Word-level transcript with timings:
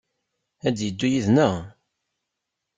Ad 0.67 0.73
d-yeddu 0.77 1.07
yid-neɣ? 1.11 1.55